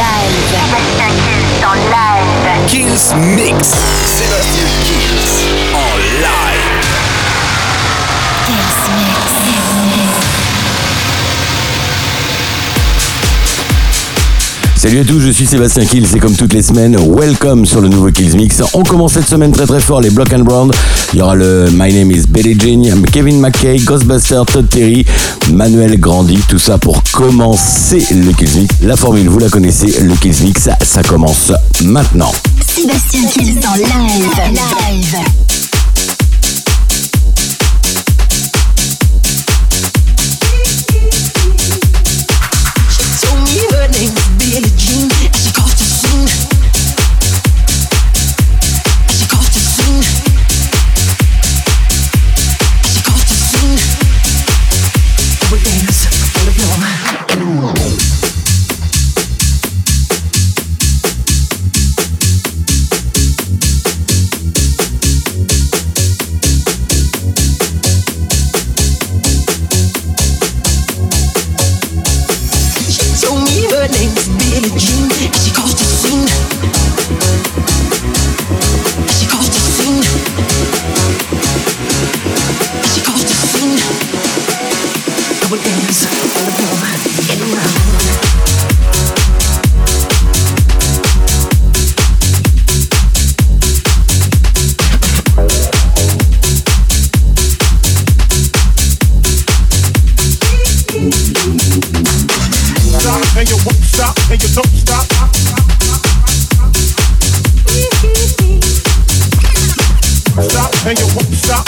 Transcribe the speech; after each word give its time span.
live. 0.00 1.60
Sébastien 1.62 1.74
live. 1.74 3.14
Mix. 3.14 3.68
Sébastien 4.06 4.69
Salut 14.80 15.00
à 15.00 15.04
tous, 15.04 15.20
je 15.20 15.30
suis 15.30 15.44
Sébastien 15.44 15.84
Kills 15.84 16.06
et 16.16 16.18
comme 16.18 16.34
toutes 16.34 16.54
les 16.54 16.62
semaines, 16.62 16.96
welcome 16.96 17.66
sur 17.66 17.82
le 17.82 17.88
nouveau 17.88 18.10
Kills 18.10 18.34
Mix. 18.34 18.62
On 18.72 18.82
commence 18.82 19.12
cette 19.12 19.28
semaine 19.28 19.52
très 19.52 19.66
très 19.66 19.78
fort 19.78 20.00
les 20.00 20.08
Block 20.08 20.32
and 20.32 20.38
Brown. 20.38 20.70
Il 21.12 21.18
y 21.18 21.22
aura 21.22 21.34
le 21.34 21.68
My 21.70 21.92
Name 21.92 22.10
is 22.10 22.22
Billie 22.26 22.58
Jean, 22.58 23.02
Kevin 23.12 23.40
McKay, 23.40 23.76
Ghostbuster, 23.76 24.40
Todd 24.50 24.70
Terry, 24.70 25.04
Manuel 25.52 26.00
Grandi, 26.00 26.38
tout 26.48 26.58
ça 26.58 26.78
pour 26.78 27.02
commencer 27.12 28.02
le 28.10 28.32
Kills 28.32 28.58
Mix. 28.58 28.76
La 28.80 28.96
formule, 28.96 29.28
vous 29.28 29.38
la 29.38 29.50
connaissez, 29.50 30.00
le 30.00 30.14
Kills 30.14 30.44
Mix, 30.44 30.70
ça 30.82 31.02
commence 31.02 31.52
maintenant. 31.84 32.32
Sébastien 32.66 33.26
Kills 33.34 33.60
en 33.68 33.74
live. 33.74 34.30
live. 34.48 35.59
Stop 104.00 104.16
and 104.30 104.40
your 104.42 104.48
won't 111.12 111.28
stop, 111.34 111.66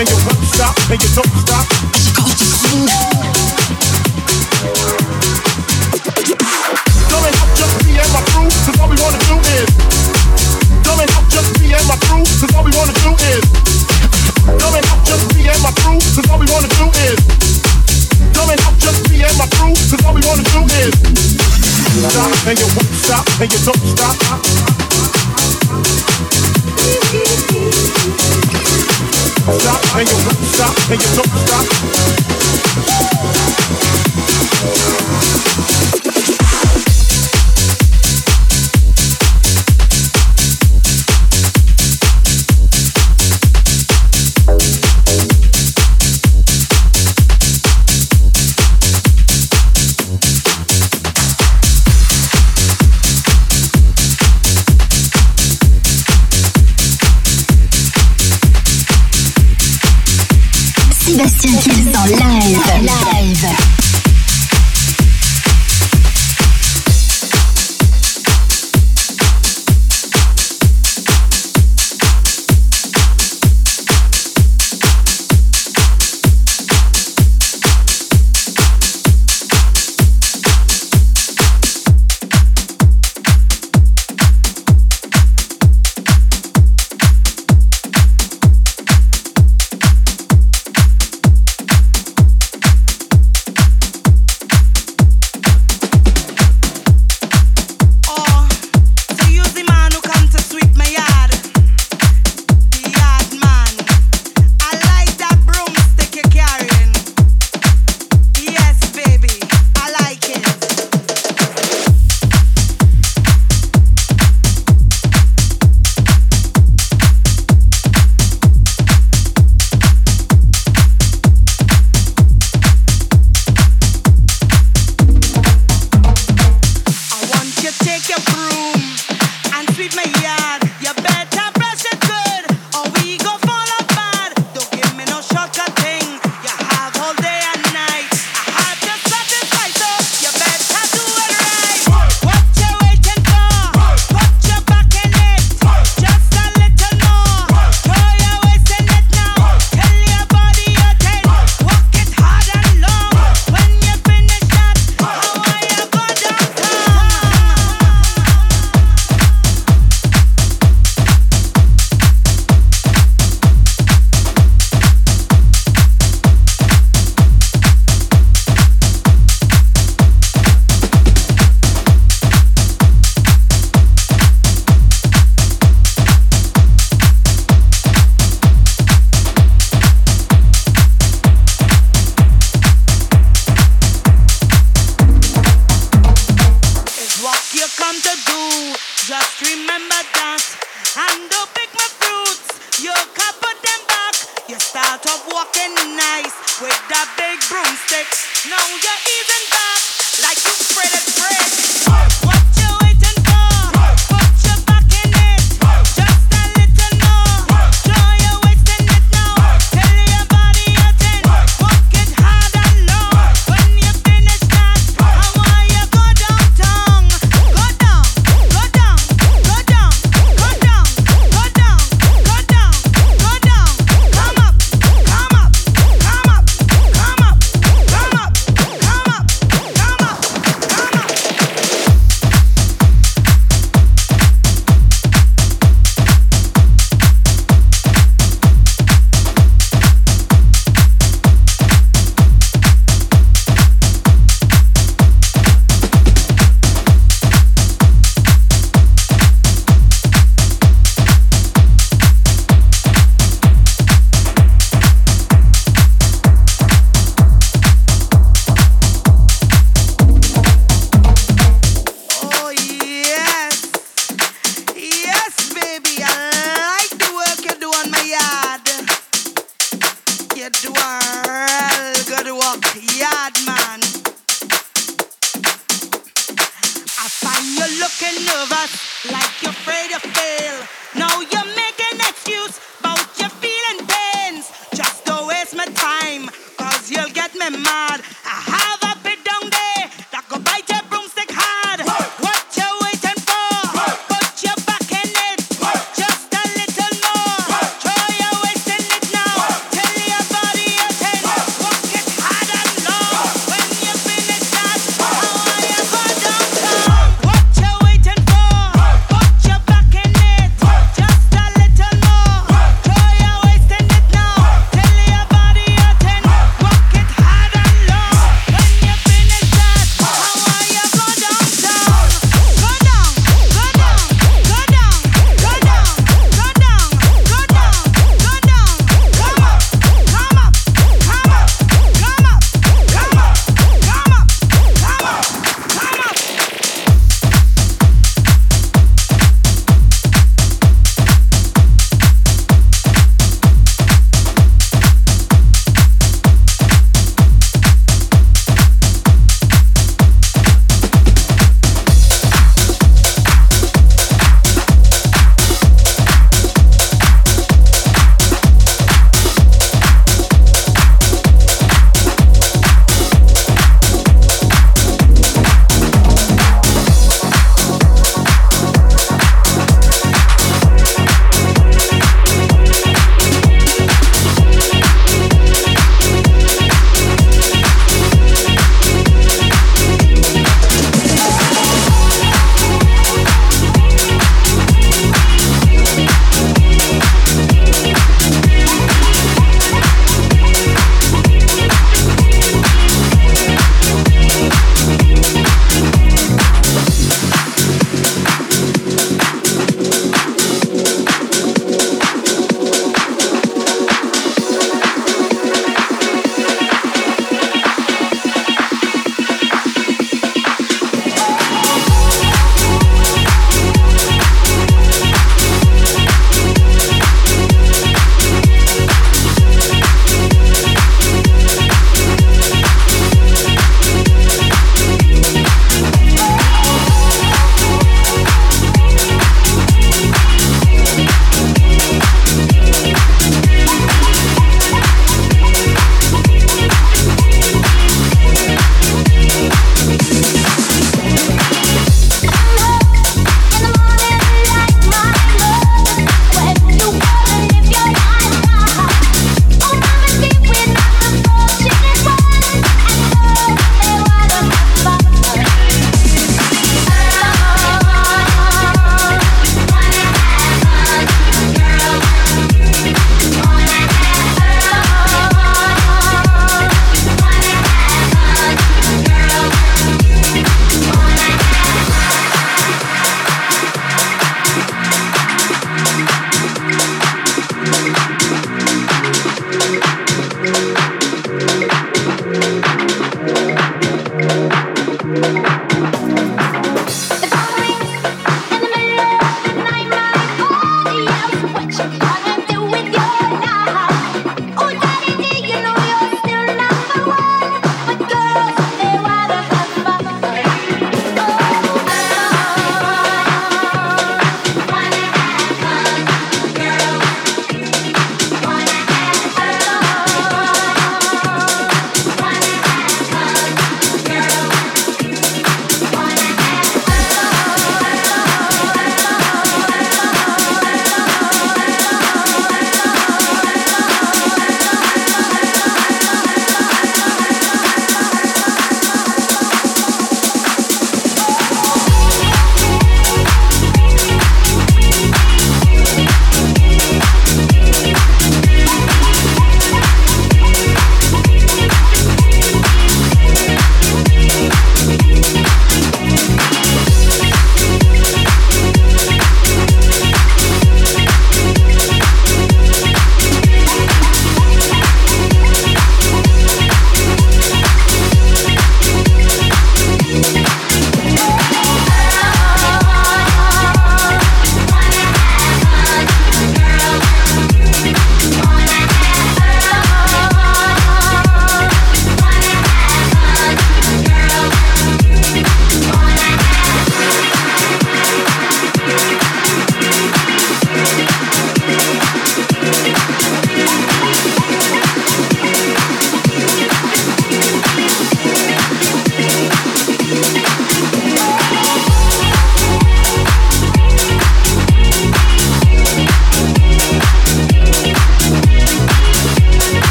and 0.00 0.08
your 0.08 0.18
work 0.24 0.42
stop 0.44 0.76
and 0.90 1.02
you 1.02 1.08
don't 1.14 1.26
stop. 1.36 3.09
and 30.92 31.00
you 31.00 31.06
so. 31.06 31.39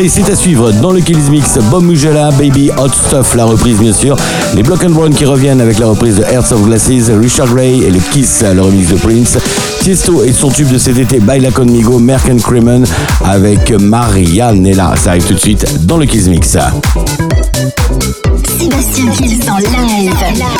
Allez, 0.00 0.08
c'est 0.08 0.30
à 0.30 0.34
suivre 0.34 0.72
dans 0.72 0.92
le 0.92 1.02
Kills 1.02 1.30
Mix. 1.30 1.58
Bob 1.70 1.84
Mujala, 1.84 2.30
Baby 2.30 2.70
Hot 2.78 2.88
Stuff, 2.88 3.34
la 3.34 3.44
reprise 3.44 3.76
bien 3.76 3.92
sûr. 3.92 4.16
Les 4.54 4.62
Block 4.62 4.82
and 4.82 4.92
Brown 4.92 5.12
qui 5.12 5.26
reviennent 5.26 5.60
avec 5.60 5.78
la 5.78 5.88
reprise 5.88 6.16
de 6.16 6.22
Hearts 6.22 6.52
of 6.52 6.62
Glasses, 6.62 7.10
Richard 7.20 7.48
Gray 7.48 7.84
et 7.84 7.90
le 7.90 7.98
Kiss, 7.98 8.42
le 8.54 8.62
remix 8.62 8.88
de 8.88 8.96
Prince. 8.96 9.36
Tiesto 9.82 10.24
et 10.24 10.32
son 10.32 10.48
tube 10.48 10.68
de 10.68 10.78
cet 10.78 10.96
été, 10.96 11.20
Baila 11.20 11.50
Conmigo, 11.50 11.98
Merck 11.98 12.30
and 12.30 12.38
Cremen 12.38 12.86
avec 13.26 13.72
Marianella. 13.72 14.94
Ça 14.96 15.10
arrive 15.10 15.26
tout 15.26 15.34
de 15.34 15.38
suite 15.38 15.66
dans 15.84 15.98
le 15.98 16.06
Kills 16.06 16.30
Mix. 16.30 16.56
Sébastien 18.58 19.04
en 19.52 19.58
live. 19.58 20.59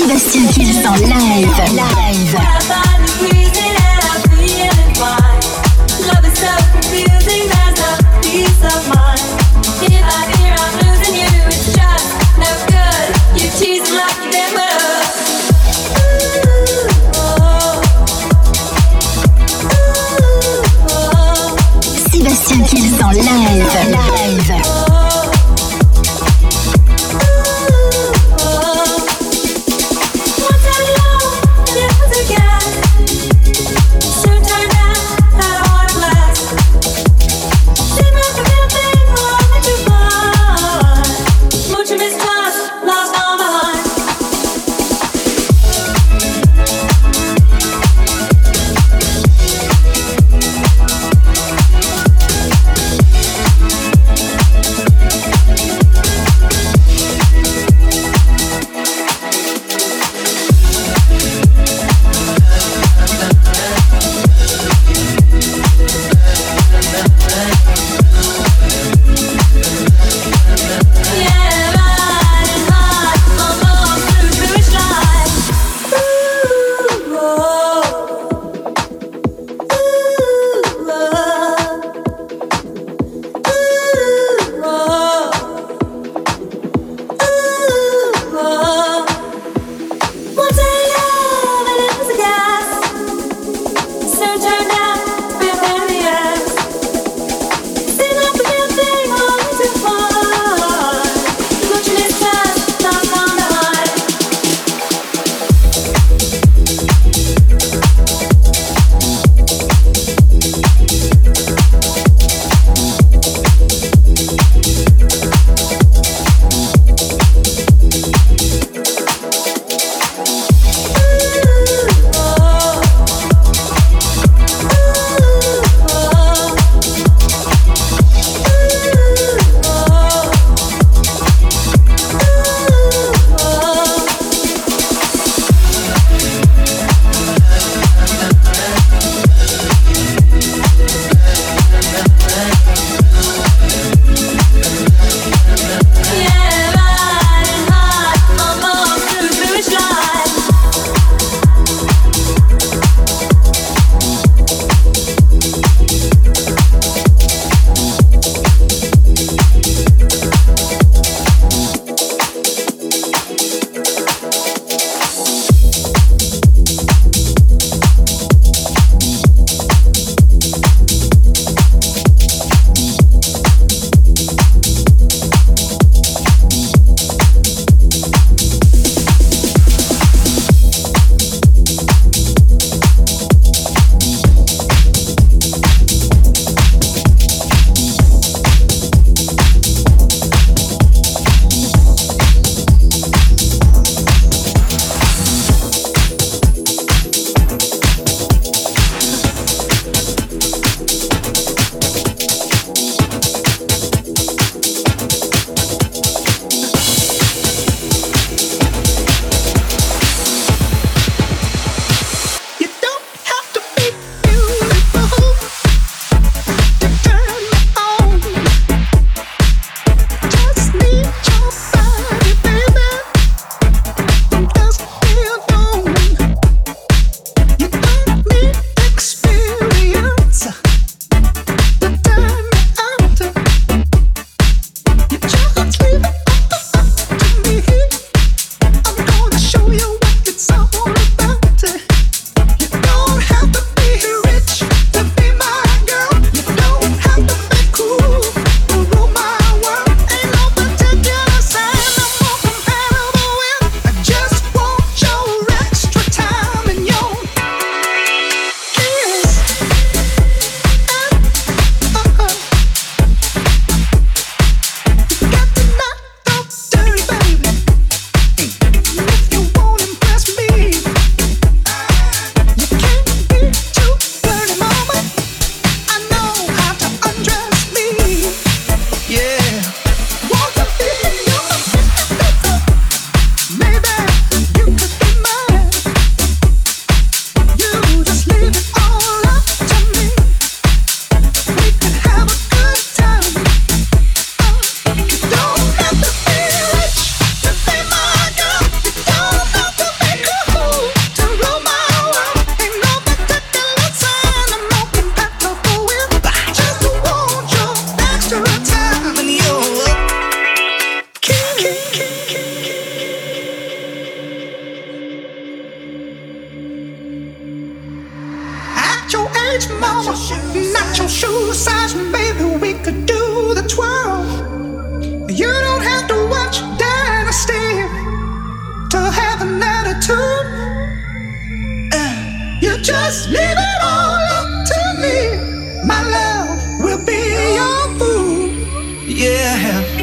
Sébastien 0.00 0.46
Kills 0.46 0.86
en 0.86 0.94
live. 0.94 1.50
Live. 1.74 3.79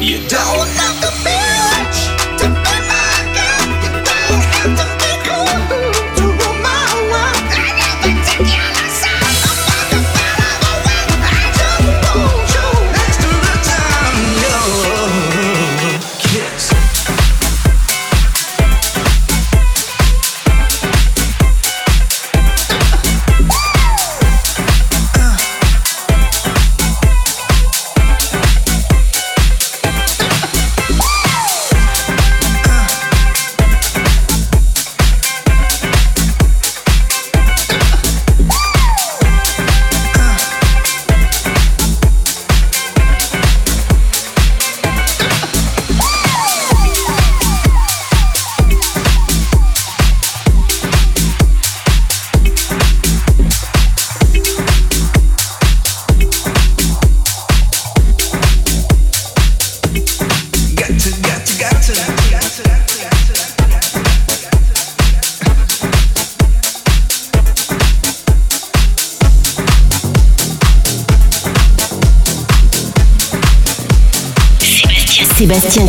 You 0.08 0.26
don't 0.26 0.66
have 0.68 1.00
to 1.02 1.22
be. 1.22 1.37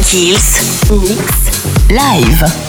Kills 0.10 0.90
Mix 0.90 1.88
Live. 1.92 2.69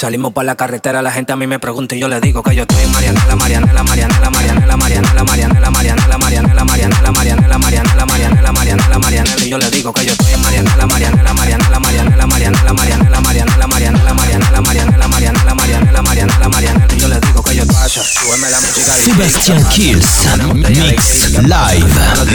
Salimos 0.00 0.32
por 0.32 0.46
la 0.46 0.54
carretera, 0.54 1.02
la 1.02 1.12
gente 1.12 1.34
a 1.34 1.36
mí 1.36 1.46
me 1.46 1.58
pregunta 1.58 1.94
y 1.94 1.98
yo 1.98 2.08
le 2.08 2.22
digo 2.22 2.42
que 2.42 2.56
yo 2.56 2.62
estoy 2.62 2.84
en 2.84 2.90
Marianela, 2.90 3.36
Marianela, 3.36 3.82
Marianela, 3.82 4.30
Marianela, 4.30 4.76
Marianela, 4.78 5.24
Marianela, 5.24 5.70
Marianela, 5.70 6.16
Marianela, 6.16 6.16
Marianela, 6.16 6.64
Marianela, 6.64 7.58
Marianela, 7.58 8.06
Marianela, 8.06 8.50
Marianela, 8.50 8.98
Marianela, 8.98 9.44
y 9.44 9.50
yo 9.50 9.58
le 9.58 9.70
digo 9.70 9.92
que 9.92 10.06
yo 10.06 10.12
estoy 10.12 10.32
en 10.32 10.40
Marianela, 10.40 10.86
Marianela, 10.86 11.34
Marianela, 11.34 11.78
Marianela, 11.78 12.26
Marianela, 12.26 12.72
Marianela, 12.72 13.20
Marianela, 13.20 13.66
Marianela, 13.66 14.14
Marianela, 14.14 14.60
Marianela, 14.62 15.10
Marianela, 15.10 15.54
Marianela, 15.90 16.02
Marianela, 16.02 16.48
Marianela, 16.48 16.94
y 16.94 17.00
yo 17.00 17.08
le 17.08 17.18
digo 17.20 17.42
que 17.42 17.56
yo 17.56 17.66
pasa, 17.66 18.00
súbeme 18.02 18.48
la 18.48 18.60
música 18.60 18.94
de 18.94 19.02
Sébastien 19.02 19.64
Kills, 19.70 20.28
mix 20.54 21.32
live, 21.42 21.84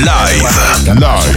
live, 0.03 0.49
live. 0.95 1.33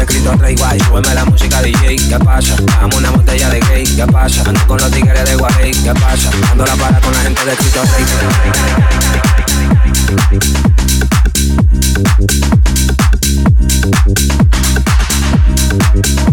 Escrito 0.00 0.32
Rey 0.38 0.54
Guay, 0.56 0.80
súbeme 0.80 1.14
la 1.14 1.24
música 1.26 1.60
DJ, 1.60 1.96
¿qué 1.96 2.18
pasa? 2.18 2.56
Dame 2.80 2.96
una 2.96 3.10
botella 3.10 3.50
de 3.50 3.60
gay, 3.60 3.84
¿qué 3.84 4.06
pasa? 4.06 4.42
Ando 4.46 4.66
con 4.66 4.78
los 4.78 4.90
tigres 4.90 5.28
de 5.28 5.36
Guay, 5.36 5.72
¿qué 5.72 5.92
pasa? 5.94 6.30
Ando 6.50 6.64
la 6.64 6.74
para 6.76 7.00
con 7.00 7.12
la 7.12 7.20
gente 7.20 7.44
de 7.44 7.52
Escrito 7.52 7.82
Rey. 7.82 8.04
Dándola 15.94 16.23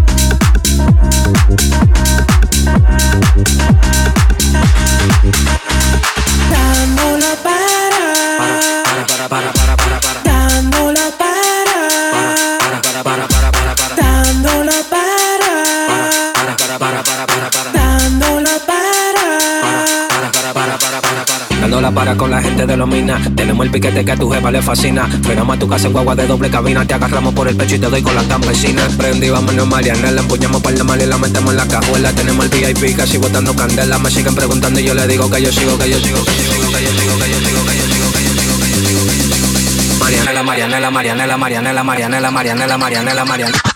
la 21.81 21.91
para 21.91 22.15
con 22.15 22.29
la 22.29 22.41
gente 22.41 22.65
de 22.65 22.77
los 22.77 22.87
minas. 22.87 23.19
Tenemos 23.35 23.65
el 23.65 23.71
piquete 23.71 24.05
que 24.05 24.11
a 24.11 24.15
tu 24.15 24.29
jefa 24.29 24.51
le 24.51 24.61
fascina. 24.61 25.07
Frenamos 25.23 25.55
a 25.55 25.59
tu 25.59 25.67
casa 25.67 25.87
en 25.87 25.93
guagua 25.93 26.15
de 26.15 26.27
doble 26.27 26.49
cabina. 26.49 26.85
Te 26.85 26.93
agarramos 26.93 27.33
por 27.33 27.47
el 27.47 27.55
pecho 27.55 27.75
y 27.75 27.79
te 27.79 27.87
doy 27.87 28.01
con 28.03 28.13
la 28.15 28.23
campesina. 28.23 28.87
Prendí, 28.97 29.29
vámonos 29.29 29.67
Mariana. 29.67 30.11
La 30.11 30.21
empuñamos 30.21 30.61
para 30.61 30.77
la 30.77 30.83
mal 30.83 31.01
y 31.01 31.05
la 31.07 31.17
metemos 31.17 31.51
en 31.51 31.57
la 31.57 31.67
cajuela. 31.67 32.13
Tenemos 32.13 32.45
el 32.45 32.51
VIP 32.51 32.95
casi 32.95 33.17
botando 33.17 33.55
candela. 33.55 33.97
Me 33.97 34.11
siguen 34.11 34.35
preguntando 34.35 34.79
y 34.79 34.83
yo 34.83 34.93
le 34.93 35.07
digo 35.07 35.29
que 35.29 35.41
yo 35.41 35.51
sigo, 35.51 35.77
que 35.77 35.89
yo 35.89 35.99
sigo, 35.99 36.23
que 36.23 36.31
yo 36.31 36.53
sigo, 36.53 36.71
que 36.71 36.83
yo 36.83 36.91
sigo, 36.91 37.17
que 37.17 37.29
yo 37.29 37.39
sigo, 37.39 37.65
que 37.65 37.77
yo 37.77 37.85
sigo, 37.87 38.11
que 38.11 38.23
yo 38.23 38.33
sigo, 38.33 38.57
que 38.59 38.69
yo 38.69 39.35
sigo. 39.35 39.99
Marianela, 39.99 40.43
Marianela, 40.43 40.91
Marianela, 40.91 41.37
Marianela, 41.37 41.83
Marianela, 41.83 42.31
Marianela, 42.31 42.77
Marianela, 42.77 43.25
Marianela. 43.25 43.70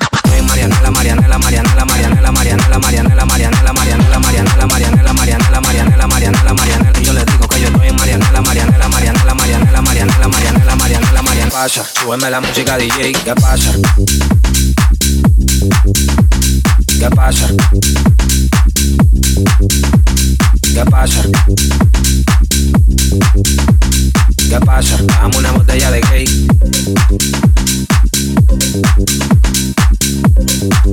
Marianela, 0.55 0.89
Marianela, 0.89 1.37
Marianela, 1.37 1.85
Marianela, 1.85 2.31
Marianela, 2.31 2.79
Marianela, 2.79 3.25
Marianela, 3.25 3.73
Marianela, 3.73 4.17
Marianela, 4.19 4.63
Marianela, 4.63 5.13
Marianela, 5.13 5.59
Marianela, 5.59 6.07
Marianela, 6.07 6.53
Marianela. 6.53 6.99
Yo 7.01 7.11
les 7.11 7.25
digo 7.25 7.45
que 7.49 7.59
yo 7.59 7.67
estoy 7.67 7.87
en 7.89 7.95
Marianela, 7.97 8.41
Marianela, 8.41 8.87
Marianela, 8.87 9.33
Marianela, 9.33 9.81
Marianela, 9.81 10.27
Marianela, 10.29 10.75
Marianela, 10.75 11.21
Marianela. 11.21 11.51
Pasa, 11.51 11.83
súbeme 11.83 12.29
la 12.29 12.39
música 12.39 12.77
DJ, 12.77 13.11
¿qué 13.11 13.35
pasa? 13.35 13.71
¿Qué 16.99 17.09
pasa? 17.09 17.47
¿Qué 20.73 20.85
pasa? 20.85 21.21
¿Qué 24.49 24.59
pasa? 24.65 24.97
Dame 25.03 25.37
una 25.37 25.51
botella 25.51 25.91
de 25.91 26.01
gay. 26.01 26.25
Thank 30.37 30.85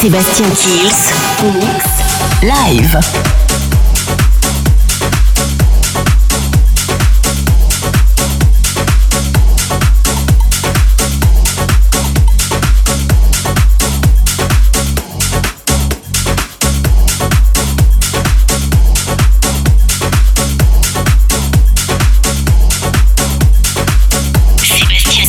Sébastien 0.00 0.46
Kills, 0.56 1.12
mix 1.60 1.84
live. 2.42 3.00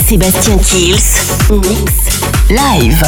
Sébastien 0.07 0.57
Kills, 0.59 0.95
mix 1.49 1.93
live. 2.49 3.03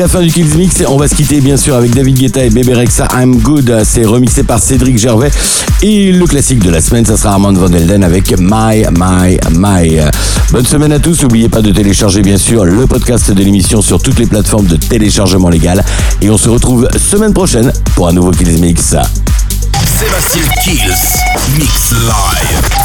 La 0.00 0.08
fin 0.08 0.22
du 0.22 0.32
Kills 0.32 0.56
Mix. 0.56 0.82
On 0.88 0.96
va 0.96 1.08
se 1.08 1.14
quitter 1.14 1.42
bien 1.42 1.58
sûr 1.58 1.74
avec 1.76 1.94
David 1.94 2.18
Guetta 2.18 2.42
et 2.42 2.48
Bebe 2.48 2.74
Rexa. 2.74 3.06
I'm 3.12 3.36
Good. 3.36 3.82
C'est 3.84 4.06
remixé 4.06 4.44
par 4.44 4.58
Cédric 4.58 4.96
Gervais. 4.96 5.30
Et 5.82 6.10
le 6.10 6.26
classique 6.26 6.60
de 6.60 6.70
la 6.70 6.80
semaine, 6.80 7.04
ça 7.04 7.18
sera 7.18 7.34
Armand 7.34 7.52
Van 7.52 7.70
Elden 7.70 8.02
avec 8.02 8.34
My, 8.38 8.86
My, 8.98 9.38
My. 9.50 10.00
Bonne 10.52 10.64
semaine 10.64 10.92
à 10.92 10.98
tous. 10.98 11.22
N'oubliez 11.22 11.50
pas 11.50 11.60
de 11.60 11.70
télécharger 11.70 12.22
bien 12.22 12.38
sûr 12.38 12.64
le 12.64 12.86
podcast 12.86 13.30
de 13.30 13.42
l'émission 13.42 13.82
sur 13.82 14.00
toutes 14.00 14.18
les 14.18 14.26
plateformes 14.26 14.66
de 14.66 14.76
téléchargement 14.76 15.50
légal. 15.50 15.84
Et 16.22 16.30
on 16.30 16.38
se 16.38 16.48
retrouve 16.48 16.88
semaine 16.96 17.34
prochaine 17.34 17.70
pour 17.94 18.08
un 18.08 18.12
nouveau 18.12 18.30
Kills 18.30 18.58
Mix. 18.58 18.96
Sébastien 19.84 20.42
Kills 20.64 21.58
Mix 21.58 21.92
Live. 21.92 22.79